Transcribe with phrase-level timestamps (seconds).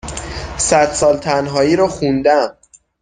[0.57, 2.57] صد سال تنهایی رو خوندم